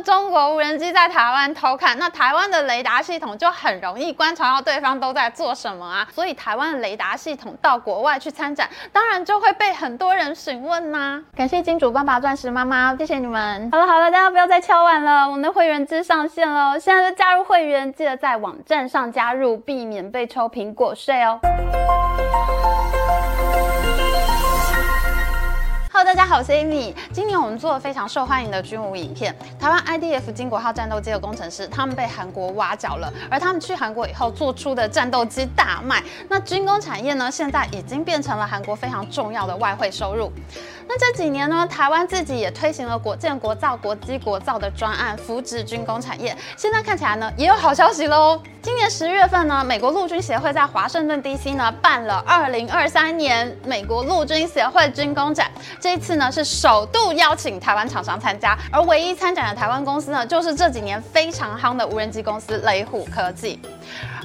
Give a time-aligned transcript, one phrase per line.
[0.00, 6.06] 中国无人机在台湾偷看，那台湾的雷达系统就很容易观察到对方都在做什么啊。
[6.12, 11.22] 所以台湾的雷达系统到国外去参展，当然就会被很多人询问呐、啊。
[11.36, 13.70] 感谢金主爸爸、钻石妈妈，谢谢你们。
[13.70, 21.38] 好了好了，大家不要再敲碗了，我们的会员制上线了，现在就加入会员，记得在网站上加入，避免被抽苹果税哦。
[25.96, 26.92] Hello，大家好，我是 Amy。
[27.12, 36.02] 今年我们做了非常受欢迎的军武影片，台湾 IDF 金国号战斗机的工程师，他们被韩国挖角了，而他们去韩国以后做出的战斗机大卖。
[36.28, 40.32] 那军工产业呢，现在已经变成了韩国非常重要的外汇收入。
[40.88, 46.36] 那这几年呢，台湾自己也推行了国建国造、国机国造的专案，扶植军工产业。
[46.56, 48.42] 现在看起来呢，也有好消息喽。
[48.60, 55.50] 今年十月份呢，美国陆军协会在华盛顿 DC 呢办了二零二三年美国陆军协会军工展。
[55.84, 63.60] 这次呢，是首度邀请台湾厂商参加，而唯一参展的台湾公司呢，就是这几年非常夯的无人机公司雷虎科技。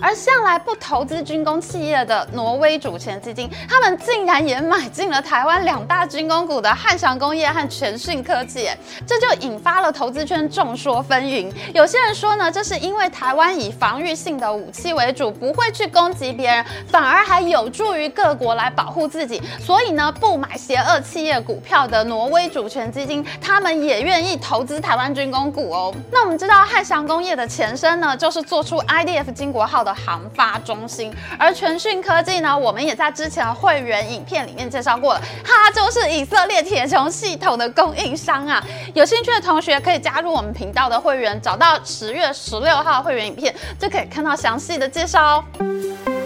[0.02, 8.70] 而向来不投资军工企业的挪威主权基金，他们竟然也买进了台湾两大军工股的汉翔工业和全讯科技，
[9.06, 11.54] 这就引发了投资圈众说纷纭。
[11.74, 25.92] 有些人说呢，这是因为台湾以防御性的武器为主，不会去攻击别人，反而还有助于各国来保护自己，所以呢，不买邪恶企业股票的挪威主权基金，他们也愿意投资台湾军工股哦。
[26.12, 38.64] 那我们知道汉翔工业的前身呢，就是做出 IDF 金国号的航发中心，而全讯科技呢，我们也在之前的会员影片里面介绍过了，它就是以色列铁穹系统的供应商啊。
[38.94, 46.19] 有兴趣的同学可以加入我们频道的会员，找到十月十六号会员影片，就可以看到详细的介绍哦。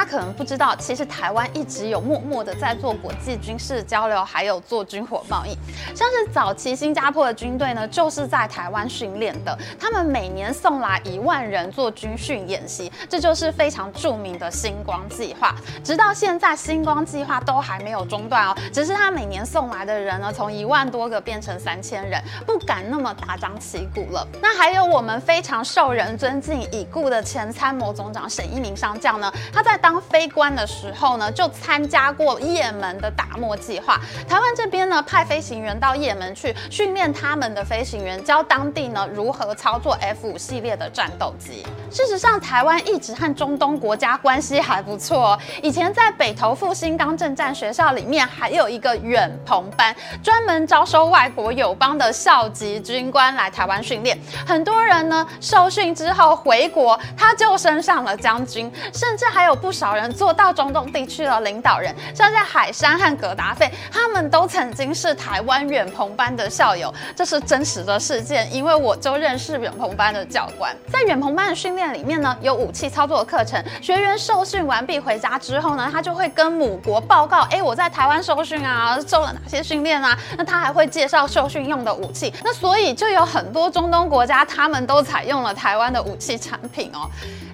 [0.00, 5.54] 他可能不知道，其实台湾一直有默默的在做国际军事交流，还有做军火贸易。
[5.94, 15.54] 像是早期新加坡的军队呢，就是在台湾训练的，他们每年送来一万人做军训演习，这就是非常著名的星光计划。
[15.84, 24.26] 直到现在，星光计划都还没有中断哦，只是他每年送来的人呢，从一万多个变成三千人，不敢那么大张旗鼓了。
[24.40, 34.00] 那还有我们非常受人尊敬已故的前参谋总长沈一鸣上将呢，他在当当飞官的时候呢，就参加过也门的打磨计划。
[34.28, 41.66] 台湾这边呢，派飞行员到也门去训练他们的飞行员，教当地呢如何操作 F 五系列的战斗机。
[41.90, 45.38] 事实上，台湾一直和中东国家关系还不错哦。
[45.60, 54.16] 以前在北投复兴岗政战学校里面，还有一个远鹏班，专门招收外国友邦的校级军官来台湾训练。
[54.46, 59.70] 很多人呢受训之后回国，他就升上了将军，甚至还有不。
[59.70, 70.76] 不少人做到中东地区的领导人，像在海山和葛达费，他们都曾经是台湾远鹏班的校友，这是真实的事件，因为我就认识远鹏班的教官。
[70.92, 80.14] 在远鹏班的训练里面呢，有武器操作的课程，学员受训完毕回家之后呢，他就会跟母国报告，哎，我在台湾受训啊，受了哪些训练啊？
[80.36, 87.08] 那他还会介绍受训用的武器，那所以就有很多中东国家，他们都采用了台湾的武器产品哦。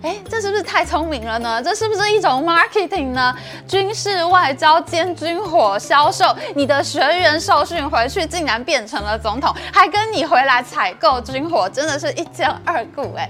[0.07, 1.61] 哎，这是不是太聪明了呢？
[1.61, 3.35] 这是不是一种 marketing 呢？
[3.67, 6.25] 军事外交兼军火销售，
[6.55, 13.29] 你的学员受训回去竟然变成了总统，还跟你回来采购军火，真的是一兼二顾哎。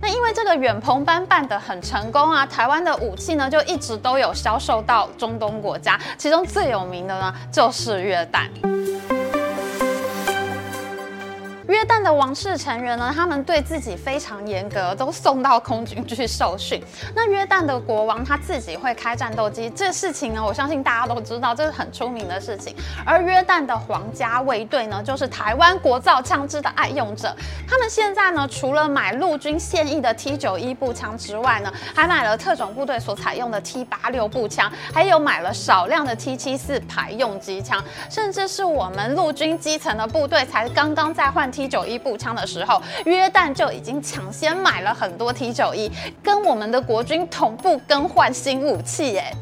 [0.00, 8.46] 那因为这个远鹏班办得很成功啊，台湾的武器呢就一直都有销售到中东国家，其中最有名的呢就是约旦。
[11.68, 16.80] 约旦的王室成员呢，他们对自己非常严格，都送到空军去受训。
[17.12, 22.72] 那约旦的国王他自己会开战斗机，这事情呢，我相信大家都知道，这是很出名的事情。
[23.04, 27.34] 而约旦的皇家卫队呢，就是台湾国造枪支的爱用者。
[27.68, 41.50] 他们现在呢，除了买陆军现役的 T 九一步枪之外呢，还买了特种部队所采用的 T 八六步枪，还有买了少量的 T 七四排用机枪，甚至是我们陆军基层的部队才刚刚在换。
[41.56, 45.90] T 九一步枪的时候，约旦就已经抢先买了很多 T 九一，
[46.22, 49.34] 跟我们的国军同步更换新武器耶。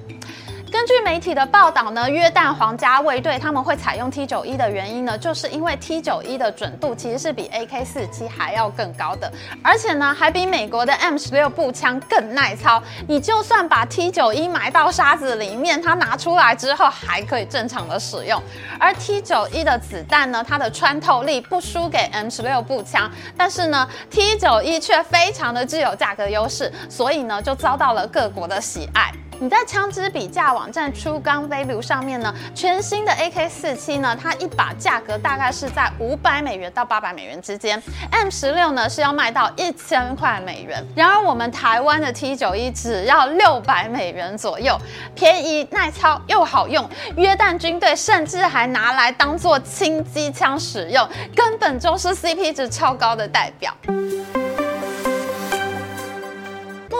[0.74, 9.32] 根据媒体的报道呢，约旦皇家卫队他们会采用 T 九一的原因呢，就是因为 T 九一的准度其实是比 AK 四七还要更高的，
[9.62, 12.82] 而且呢，还比美国的 M 十六步枪更耐操。
[13.06, 18.42] 你就算把 T 九一埋到沙子里面，它拿出来之后还可以正常的使用。
[18.76, 29.12] 而 T 九一的子弹呢，它的穿透力不输给 M 十六步枪，但是呢，T 九一却非常的具有价格优势，所以呢，就遭到了各国的喜爱。
[29.44, 40.82] 你在枪支比价网站 True Gun Value 上面呢，全新的 AK 四七呢，它一把价格大概是在五百美元到八百美元之间，M 十六呢是要卖到一千块美元。
[40.96, 44.78] 然而我们台湾的 T 九一只要六百美元左右，
[45.14, 46.88] 便宜耐操又好用，
[47.18, 51.06] 约旦军队甚至还拿来当做轻机枪使用，
[51.36, 53.74] 根本就是 CP 值超高的代表。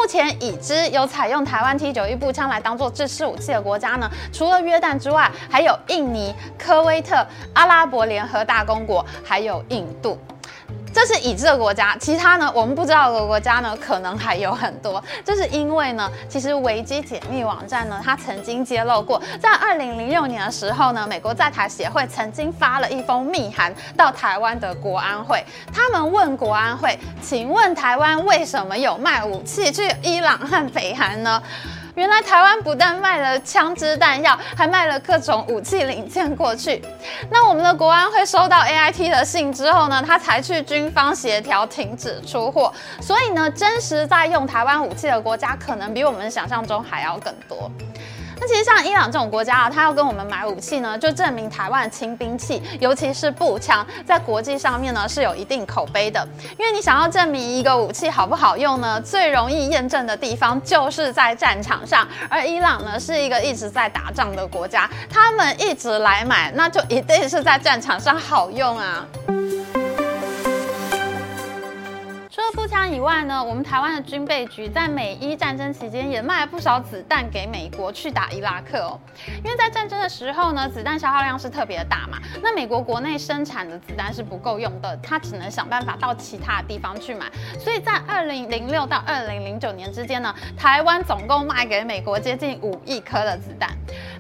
[0.05, 10.19] 目前已知有采用台湾 T91 步枪来当做制式武器的国家呢，除了约旦之外，还有印尼、科威特、阿拉伯联合大公国，还有印度。
[10.95, 15.03] 这是已知的国家，其他呢，我们不知道的国家呢，可能还有很多。
[15.25, 31.43] 这是因为呢，其实维基解密网站呢，它曾经揭露过，在二零零六年的时候呢，美国在台协会曾经发了一封密函到台湾的国安会，他们问国安会，请问台湾为什么有卖武器去伊朗和北韩呢？
[31.95, 36.83] 原来台湾不但卖了枪支弹药，还卖了各种武器零件过去。
[37.31, 42.73] 那我们的国安会收到 AIT 的信之后呢，他才去军方协调停止出货。
[43.01, 47.71] 所以呢，真实在用台湾武器的国家，可能比我们想象中还要更多。
[48.45, 56.29] 那其实像伊朗这种国家啊，他要跟我们买武器呢，就证明台湾的轻兵器，尤其是步枪，在国际上面呢是有一定口碑的。
[56.59, 62.07] 因为你想要证明一个武器好不好用呢，最容易验证的地方就是在战场上。
[62.29, 69.07] 而伊朗呢是一个一直在打仗的国家，他们一直来买，那就一定是在战场上好用啊。
[72.93, 78.99] 以外呢，我们台湾的军备局在美伊战争期间也卖了不少子弹给美国去打伊拉克哦。
[79.45, 87.27] 因为在战争的时候呢，子弹消耗量是特别大嘛，那美国国内生产的子弹是不够用的，它只能想办法到其他地方去买。
[87.59, 93.71] 所以在二零零六到二零零九年之间呢，台湾总共卖给美国接近五亿颗的子弹。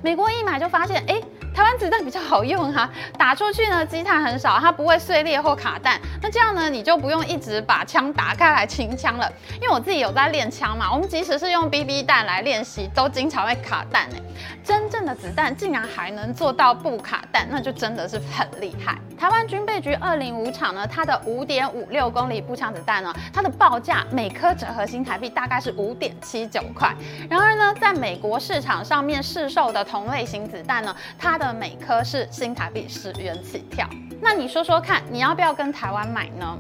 [0.03, 1.21] 美国一买就发现，哎。
[1.55, 6.01] 台湾子弹比较好用哈，打出去呢积碳很少，它不会碎裂或卡弹。
[6.21, 9.31] 那这样呢，你就不用一直把枪打开来清枪了。
[9.63, 14.21] 因为我自己有在练枪嘛，我们即使是用 BB 弹来练习，都经常会卡弹哎。
[14.65, 18.97] 真正的子弹竟然还能做到不卡弹，那就真的是很厉害。
[19.17, 26.93] 台湾军备局二零五厂呢，它的五点五六公里步枪子弹呢，它的报价每颗折合新台币大概是五点七九块。
[27.31, 33.87] 然而呢，在美国市场上面市售的同类型子弹呢，它的的每颗是新台币十元起跳，
[34.23, 36.59] 那你说说看，你要不要跟台湾买呢？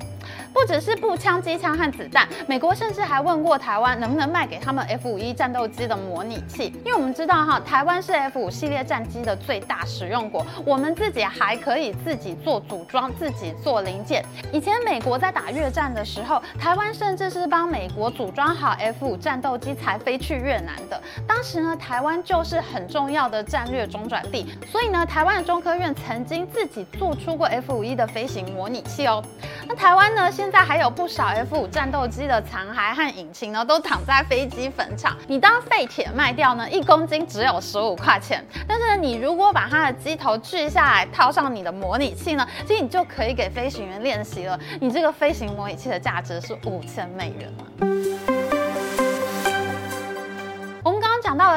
[0.54, 14.24] 不只是步枪、机枪和子弹，美国甚至还问过台湾能不能卖给他们 F 五一战斗机的模拟器，因为我们知道哈，台湾是 F 五系列战机的最大使用国，我们自己还可以自己做组装、自己做零件。
[14.52, 21.02] 以前美国在打越战的时候，台湾甚至是帮美国组装好 F 五战斗机才飞去越南的。
[21.26, 29.20] 当时呢，台湾就是很重要的战略中转地，所以呢，台湾的中科院曾经自己做出过 F 五一的飞行模拟器哦。
[29.66, 35.16] 那台湾呢，现现在还有不少 F 五战斗机的残骸和引擎呢，都躺在飞机坟场。
[35.26, 38.44] 你当废铁卖掉呢，一公斤只有十五块钱。
[38.68, 44.60] 但是呢，你如果把它的机头锯下来，套上你的模拟器呢，其实你就可以给飞行员练习了。
[44.82, 48.33] 你这个飞行模拟器的价值是五千美元了。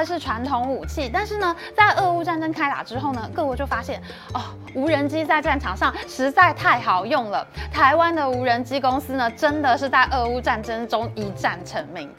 [0.05, 4.01] 是传统武器，但是呢，在俄乌战争开打之后呢，各国就发现
[4.33, 4.41] 哦，
[4.73, 7.45] 无人机在战场上实在太好用了。
[7.71, 12.09] 台湾的无人机公司呢，真的是在俄乌战争中一战成名。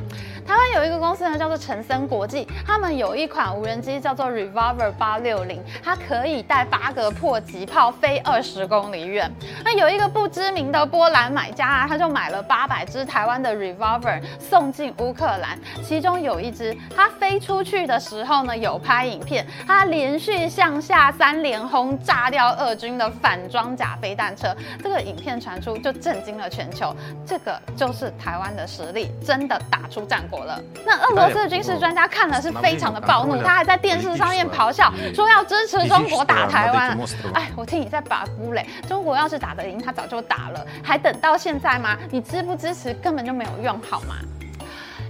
[0.49, 9.31] 台湾有一个公司呢，叫做陈森国际，他们有一款无人机叫做 Revolver 八六零，它可以带八个迫击炮飞二十公里远。
[9.63, 24.57] 那有一个不知名的波兰买家啊，他就买了八百只台湾的 Revolver 送进乌克兰，其中有一只，它飞出去的时候呢，有拍影片，它连续向下三连轰，炸掉俄军的反装甲飞弹车。
[24.83, 30.38] 这个影片传出就震惊了全球，这个就是台湾的实力，真的打出战果。
[30.45, 36.99] 了，那俄罗斯的军事专家看了是非常的暴怒，他还在电视上面咆哮，说要支持中国打台湾。
[37.35, 41.97] 哎，我听你在把布嘞，中国要是打得赢，他早就打了，还等到现在吗？
[42.11, 44.17] 你支不支持根本就没有用，好吗？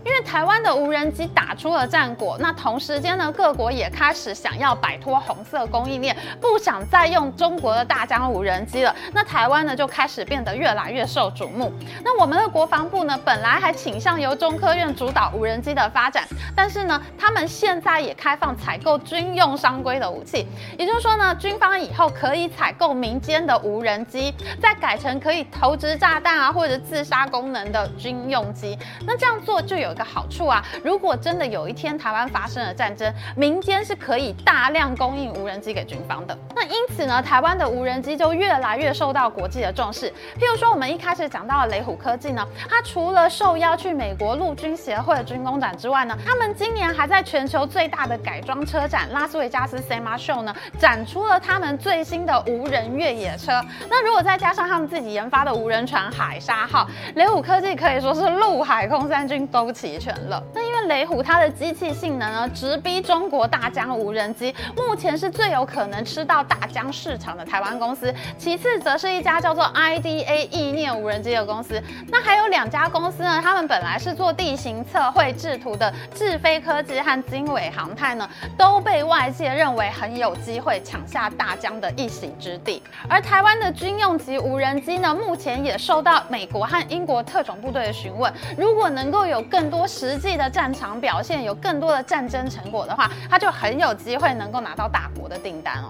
[0.09, 8.97] 因为台湾的无人机打出了战果，那同时间呢，各国也开始想要摆脱红色供应链，不想再用中国的大疆无人机了。
[9.13, 11.71] 那台湾呢，就开始变得越来越受瞩目。
[12.03, 20.47] 那我们的国防部呢，本来还倾向由中科院主导无人机的发展，但是呢，他们现在也开放采购军用商规的武器，
[20.79, 28.79] 也就是说呢，军方以后可以采购民间的无人机，再改成可以投掷炸弹啊或者自杀功能的军用机。
[29.07, 36.39] 那这样做就有个好处啊，如果真的有一天台湾发生了战争，民间是可以大量供应无人机给军方的。
[36.55, 40.09] 那因此呢，台湾的无人机就越来越受到国际的重视。
[40.39, 53.61] 譬如说，我们一开始讲到的雷虎科技呢，它除了受邀去美国陆军协会的军工展之外呢，他们今年还在全球最大的改装车展拉斯维加斯 SEMA Show 呢，展出了他们最新的无人越野车。
[53.91, 60.43] 那如果再加上他们自己研发的无人船海沙号，雷虎科技可以说是陆海空三军都齐全了。
[60.53, 68.15] 那因为雷虎它的机器性能呢，直逼中国大疆无人机，目前是最有可能吃到大疆市场的台湾公司。
[68.37, 71.83] 其次则是一家叫做 IDA 意念无人机的公司。
[72.09, 82.83] 那还有两家公司呢，他们本来是做地形测绘制图的智飞科技和经纬航太呢，都被外界认为很有机会抢下大疆的一席之地。
[83.09, 95.89] 而台湾的军用级无人机呢，目前也受到美国和英国特种部队的询问，如果能够有更多实际的战场表现，有更多的战争成果的话，他就很有机会能够拿到大国的订单哦。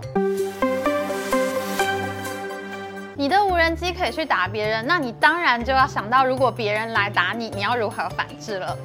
[3.17, 8.77] 你的无人机可以去打别人，那你当然就要想到，如果别人来打你，你要如何反制了。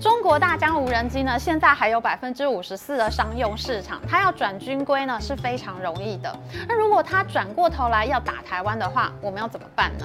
[0.00, 6.36] 中国大疆无人机呢，现在还有百分之五十四的商用市场，它要转军规呢是非常容易的。
[6.66, 10.04] 那如果它转过头来要打台湾的话，我们要怎么办呢？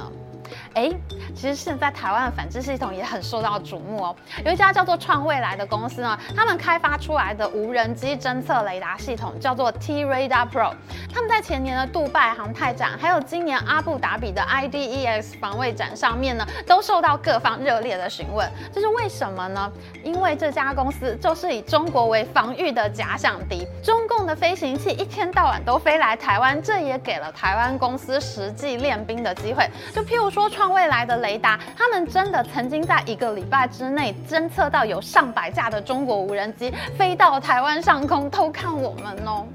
[0.73, 0.91] 哎，
[1.35, 4.15] 其实现在台湾的反制系统也很受到瞩目哦。
[4.45, 10.73] 有一家叫做创未来的公司呢，他们开发出来的无人机侦测雷达系统叫做 T Radar Pro。
[11.13, 18.49] 他们在前年的杜拜航太展，还有今年阿布达比的 IDEX 防卫展上面呢，都受到各方热烈的询问。
[18.73, 19.71] 这是为什么呢？
[20.03, 29.69] 因为这家公司就是以中国为防御的假想敌，中共的飞行器一天到晚都飞来台湾，这也给了台湾公司实际练兵的机会。
[29.93, 30.38] 就譬如说。
[30.39, 39.45] 说创未来的雷达，他们真的曾经在一个礼拜之内侦测到有上百架的中国无人机飞到台湾上空偷看我们哦。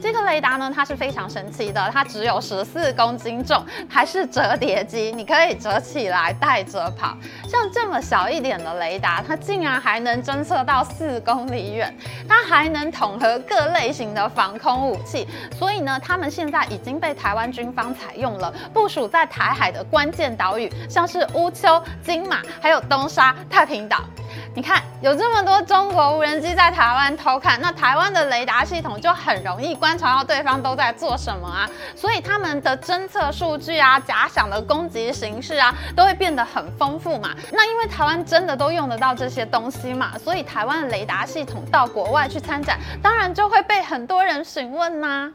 [0.00, 7.16] 这个雷达呢，它是非常神奇的，它只有十四公斤重，还是折叠机，你可以折起来带着跑。
[7.46, 11.94] 像这么小一点的雷达，它竟然还能侦测到四公里远，
[12.26, 15.28] 它还能统合各类型的防空武器。
[15.58, 23.98] 所以呢，他们现在已经被台湾军方采用了，部署在台海的关键岛屿，像是乌丘、金马，还有东沙、太平岛。
[24.52, 37.30] 你看，有这么多中国无人机在台湾偷看，那台湾的雷达系统就很容易观察到对方都在做什么啊，所以他们的侦测数据啊、假想的攻击形式啊，都会变得很丰富嘛。
[37.52, 45.32] 那因为台湾真的都用得到这些东西嘛，所以台湾的雷达系统到国外去参展，当然就会被很多人询问呐、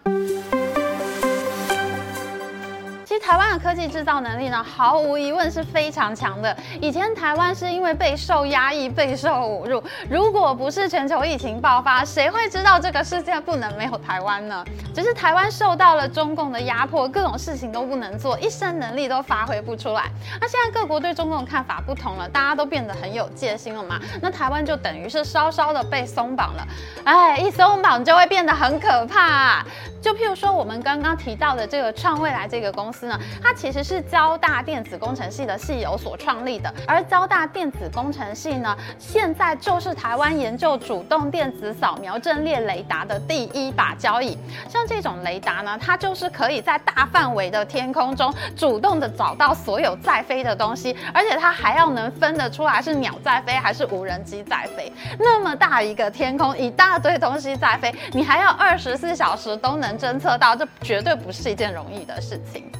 [3.15, 6.53] 其实台湾的科技制造能力呢，毫无疑问是非常强的。
[6.81, 14.65] 以前台湾是因为备受压抑、备受侮辱，如果不是全球疫情爆发，谁会知道这个世界不能没有台湾呢？
[14.93, 20.12] 只是台湾受到了中共的压迫，各种事情都不能做，一身能力都发挥不出来。
[20.41, 23.98] 那现在各国对中共的看法不同了，大家都变得很有戒心了嘛。
[24.22, 26.67] 那台湾就等于是稍稍的被松绑了，
[27.05, 29.63] 哎，一松绑就会变得很可怕。
[30.01, 33.04] 就譬如说我们刚刚提到的这个创未来这个公司。
[33.41, 44.38] 它其实是交大电子工程系的系友所创立的，而交大电子工程系呢，现在就是台湾研究主动电子扫描阵列雷达的第一把交椅。
[44.69, 54.91] 像这种雷达呢，它就是可以在大范围的天空中主动的找到所有在飞的东西，而且它还要能分得出来是鸟在飞还是无人机在飞。
[55.19, 62.71] 那么大一个天空，一大堆东西在飞，你还要二十四小时都能侦测到，这绝对不是一件容易的事情。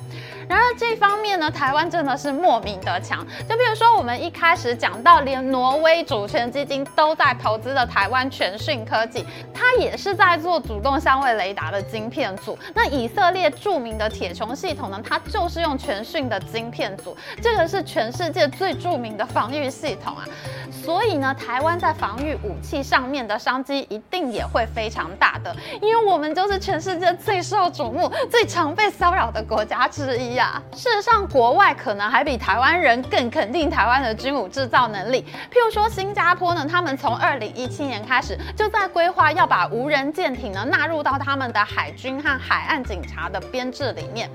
[0.48, 3.25] 然而这方面呢，台湾真的是莫名的强。
[3.50, 12.57] 就比如说，我们一开始讲到，连挪威主权基金都在投资的台湾全讯科技，它也是在做主动相位雷达的晶片组。
[12.75, 20.25] 那以色列著名的铁穹系统呢，它就是用全讯的晶片组，这个是全世界最著名的防御系统啊。
[20.72, 30.62] 所以呢，台湾在防御武器上面的商机一定也会非常大的，因为我们就是全世界最受瞩目、最常被骚扰的国家之之一啊。
[30.74, 35.26] 事实上，国外可能还比台湾人更肯定台湾的军武制造能力。
[35.52, 44.30] 譬如说，新加坡呢，他们从二零一七年开始就在规划要把无人舰艇呢纳入到他们的海军和海岸警察的编制里面。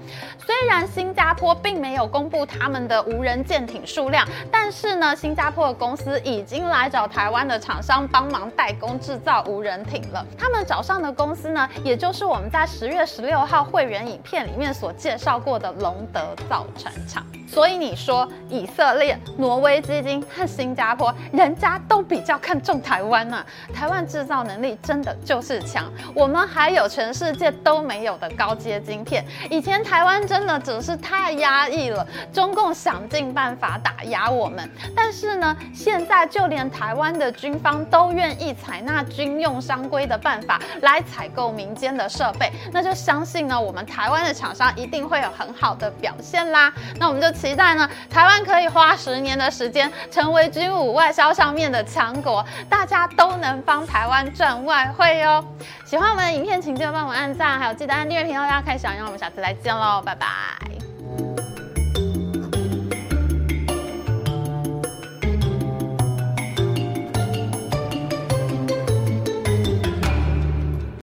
[0.45, 10.27] 虽然新加坡并没有公布他们的无人舰艇数量，但是呢，新加坡的公司已经来找台湾的厂商帮忙代工制造无人艇了。
[10.37, 17.25] 他们找上的公司呢，也就是我们在十月十六号会员影片里面所介绍过的龙德造船厂。
[17.47, 23.47] 所以你说以色列、挪威基金和新加坡，人家都比较看重台湾呢、啊。
[23.75, 29.25] 台湾制造能力真的就是强，我们还有全世界都没有的高阶晶片。
[29.51, 34.71] 以前台湾真的只是太压抑了，中共想尽办法打压我们。
[34.95, 46.73] 但是呢，现在就连台湾的军方都愿意采纳军用商规的办法来采购民间的设备，那就相信呢，我们台湾的厂商一定会有很好的表现啦。
[46.99, 47.29] 那我们就。
[47.41, 55.43] 期待呢，台湾可以花十年的时间成为军武外销上面的强国，大家都能帮台湾赚外汇哦。
[55.87, 59.07] 喜欢我们的影片，请记得帮我们按赞，还有记得按订阅频道，大家开小铃铛。
[59.07, 60.27] 我们下次再见喽，拜拜。